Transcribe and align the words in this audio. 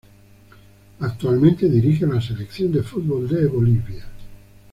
Actualmente 1.01 1.69
dirige 1.69 2.05
a 2.05 2.07
la 2.07 2.19
Selección 2.21 2.71
de 2.71 2.81
fútbol 2.81 3.27
de 3.29 3.45
Bolivia. 3.45 4.03